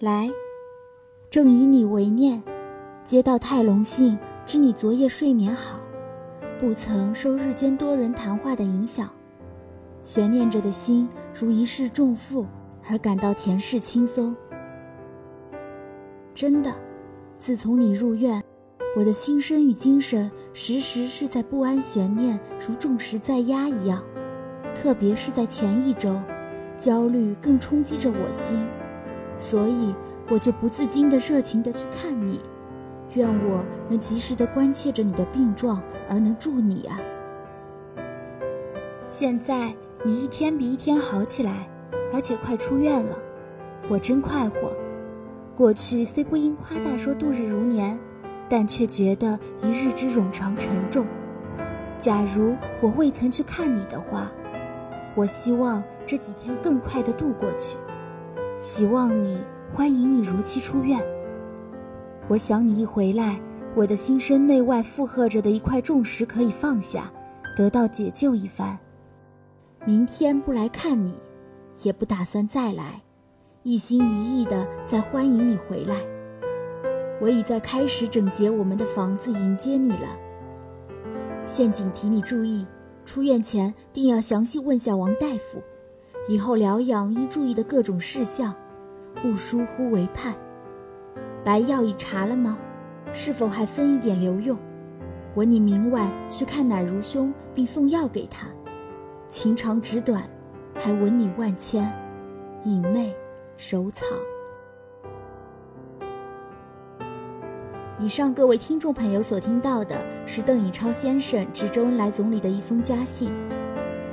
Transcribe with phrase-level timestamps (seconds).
[0.00, 0.30] 来，
[1.28, 2.42] 正以你为念，
[3.04, 5.78] 接到泰隆信，知你昨夜睡眠好，
[6.58, 9.10] 不曾受日间多人谈话的影响，
[10.02, 11.06] 悬念着的心
[11.38, 12.46] 如一世重负，
[12.88, 14.34] 而感到恬适轻松。
[16.34, 16.72] 真的，
[17.36, 18.42] 自从你入院，
[18.96, 24.02] 我的心身与精神时时是在不安悬念，如重石在压一样。
[24.74, 26.18] 特别是在前一周，
[26.78, 28.66] 焦虑更冲击着我心。
[29.40, 29.94] 所以，
[30.28, 32.40] 我就不自禁的热情的去看你，
[33.14, 37.00] 愿我能及时的关切着你的病状，而能助你啊。
[39.08, 39.74] 现在
[40.04, 41.66] 你一天比一天好起来，
[42.12, 43.18] 而且快出院了，
[43.88, 44.70] 我真快活。
[45.56, 47.98] 过去虽不应夸大说度日如年，
[48.48, 51.06] 但却觉得一日之冗长沉重。
[51.98, 54.30] 假如我未曾去看你的话，
[55.14, 57.78] 我希望这几天更快的度过去。
[58.60, 59.38] 期望你，
[59.72, 61.02] 欢迎你如期出院。
[62.28, 63.40] 我想你一回来，
[63.74, 67.10] 我的心身内外负荷着的一块重石可以放下，
[67.56, 68.78] 得到解救一番。
[69.86, 71.14] 明天不来看你，
[71.82, 73.00] 也不打算再来，
[73.62, 75.96] 一心一意的在欢迎你回来。
[77.18, 80.18] 我已在开始整洁我们的房子迎接你了。
[81.46, 82.66] 陷阱提你注意，
[83.06, 85.62] 出院前定要详细问下王大夫。
[86.28, 88.54] 以后疗养应注意的各种事项，
[89.24, 90.34] 勿疏忽为盼。
[91.44, 92.58] 白药已查了吗？
[93.12, 94.56] 是否还分一点留用？
[95.34, 98.46] 我你明晚去看乃如兄，并送药给他。
[99.28, 100.22] 情长纸短，
[100.74, 101.92] 还闻你万千，
[102.64, 103.14] 隐妹
[103.56, 104.04] 手草。
[107.98, 113.30] 以上各位听众朋友所听到的是邓颖超先生致周恩来总理的一封家信。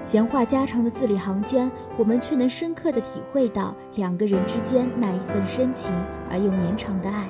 [0.00, 5.92] 闲话家常的字里行间，我们却能深刻地体会到两个人之间那一份深情
[6.30, 7.28] 而又绵长的爱。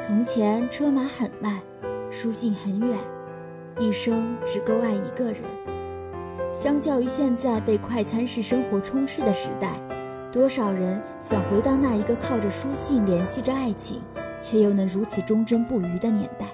[0.00, 1.60] 从前车马很慢，
[2.10, 2.98] 书信很远，
[3.78, 5.36] 一生只够爱一个人。
[6.52, 9.78] 相较于现在被快餐式生活充斥的时代，
[10.32, 14.00] 多少人想回到那一个靠着书信联系着爱情，
[14.40, 16.46] 却又能如此忠贞不渝的年代？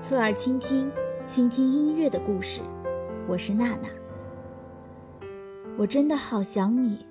[0.00, 0.90] 侧耳倾听。
[1.26, 2.62] 倾听音乐的故事，
[3.28, 3.88] 我是娜娜。
[5.76, 7.06] 我真的好想你，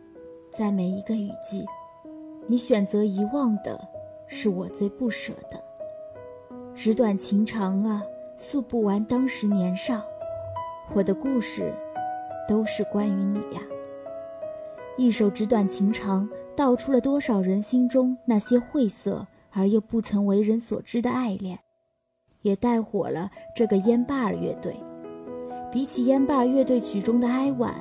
[0.52, 1.66] 在每一个雨季，
[2.47, 3.80] 你选择遗忘的，
[4.28, 5.64] 是我最不舍的。
[6.74, 8.03] 纸短情长啊，
[8.36, 10.02] 诉不完当时年少。
[10.94, 11.74] 我的故事，
[12.47, 13.62] 都是关于你呀。
[14.97, 21.59] 一首纸短情长，道出了多少人心中那些晦涩而又不曾为人所知的爱恋。
[22.41, 24.75] 也带火了这个烟巴尔乐队。
[25.72, 27.73] 比起烟巴尔乐队曲中的哀婉，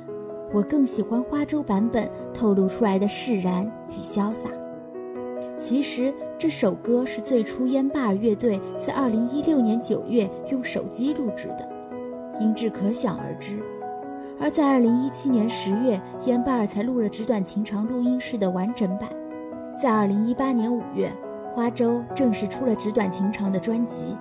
[0.53, 4.49] 我更喜欢花粥版本透露出来的释然与潇洒。
[5.57, 11.67] 其实这首歌是最初烟巴尔乐队在2016年9月用手机录制的，
[12.39, 13.59] 音质可想而知。
[14.39, 19.09] 而在2017年10月，烟巴尔才录了《纸短情长》录音室的完整版。
[19.77, 21.11] 在2018年5月，
[21.53, 24.15] 花粥正式出了《纸短情长》的专辑。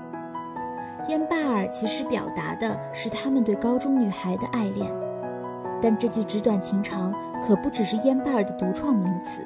[1.08, 4.92] 烟巴尔其实表达的是他们对高中女孩的爱恋，
[5.80, 7.14] 但这句纸短情长
[7.46, 9.42] 可不只是烟巴尔的独创名词。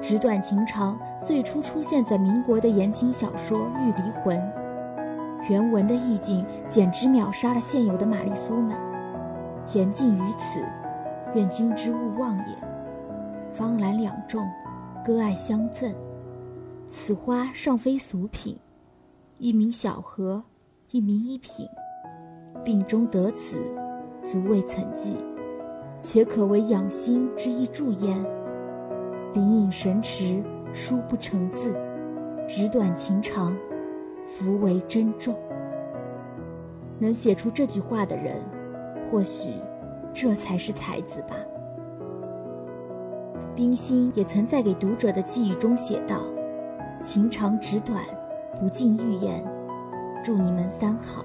[0.00, 4.36] 纸短情长最初出现在民国的言情小说《玉离魂》，
[5.48, 8.76] 原文的意境简直秒杀了现有的玛丽苏们。
[9.74, 10.60] 言尽于此，
[11.34, 12.56] 愿君之勿忘也。
[13.50, 14.46] 芳兰两重，
[15.02, 15.92] 割爱相赠，
[16.86, 18.58] 此花尚非俗品，
[19.38, 20.44] 一名小荷。
[20.90, 21.68] 一名一品，
[22.64, 23.58] 病中得此，
[24.24, 25.16] 足未曾记，
[26.00, 28.16] 且可为养心之一助焉。
[29.34, 30.42] 灵隐神驰，
[30.72, 31.76] 书不成字，
[32.48, 33.54] 纸短情长，
[34.24, 35.36] 福为珍重。
[36.98, 38.36] 能写出这句话的人，
[39.10, 39.50] 或许
[40.14, 41.36] 这才是才子吧。
[43.54, 46.22] 冰心也曾在给读者的寄语中写道
[47.04, 48.02] ：“情长纸短，
[48.58, 49.44] 不尽欲言。”
[50.22, 51.24] 祝你们三好。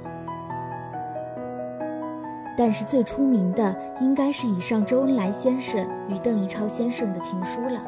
[2.56, 7.84] 但是最出名的应该是以上周恩来先生与邓颖超先生的情书了。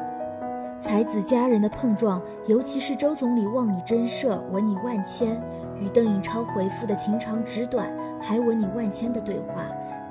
[0.80, 5.40] 才子佳人的碰撞，尤其是周总理望你真赦，闻你万千，
[5.80, 7.88] 与邓颖超回复的情长纸短，
[8.20, 9.64] 还吻你万千的对话，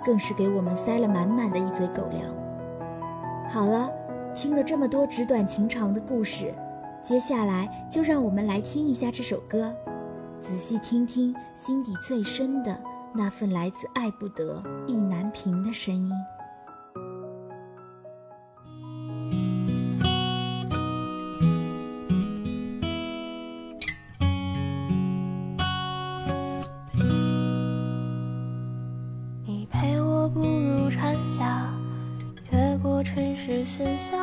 [0.03, 2.23] 更是给我们塞了满满的一嘴狗粮。
[3.47, 3.89] 好了，
[4.33, 6.53] 听了这么多纸短情长的故事，
[7.01, 9.71] 接下来就让我们来听一下这首歌。
[10.47, 12.79] 仔细听听心底最深的
[13.15, 16.11] 那份来自爱不得意难平的声音。
[29.47, 31.73] 你陪我步入蝉夏
[32.51, 34.15] 越过城市喧嚣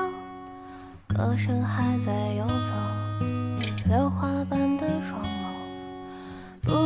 [1.08, 3.26] 歌声还在游走
[3.58, 5.20] 你榴花般的双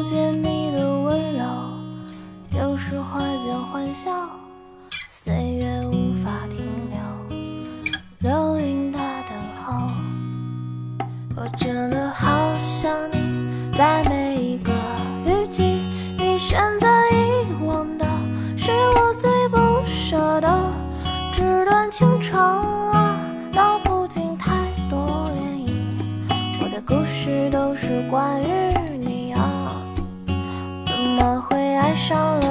[0.09, 1.45] 见你的温柔，
[2.57, 4.09] 有时花间欢笑，
[5.11, 6.59] 岁月无法停
[6.93, 9.91] 留，流云的等候，
[11.35, 14.71] 我真的好想你，在每一个
[15.25, 15.81] 雨季，
[16.17, 18.07] 你选择遗忘的
[18.57, 19.59] 是我最不
[19.89, 20.73] 舍的。
[21.33, 22.41] 纸短情长
[22.93, 23.19] 啊，
[23.53, 24.53] 道不尽太
[24.89, 25.73] 多涟漪。
[26.63, 28.47] 我的故事都是关于
[32.07, 32.46] 少了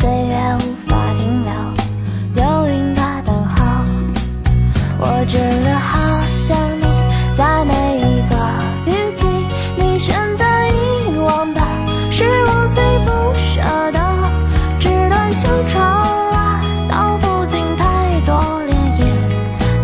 [0.00, 1.52] 岁月无法停留，
[2.34, 3.60] 流云在等候，
[4.98, 6.86] 我真的好想你，
[7.36, 8.34] 在每一个
[8.86, 9.26] 雨季，
[9.76, 11.60] 你选择遗忘的
[12.10, 13.60] 是我最不舍
[13.92, 14.00] 的，
[14.80, 15.82] 纸短情长。
[16.32, 17.84] 啊，道不尽太
[18.24, 18.34] 多
[18.66, 19.04] 涟漪。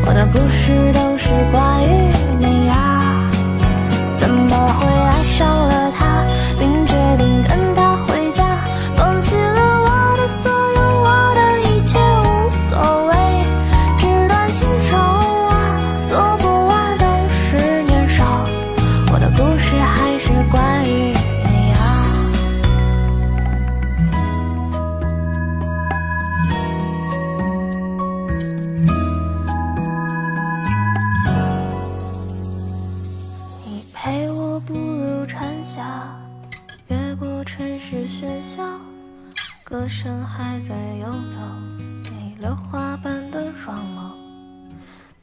[0.07, 0.73] 我的故事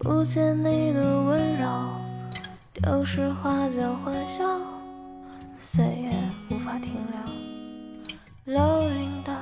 [0.03, 1.65] 不见你的温柔，
[2.73, 4.43] 丢失花间欢笑，
[5.57, 6.11] 岁月
[6.51, 8.53] 无法停留。
[8.53, 9.33] 流云的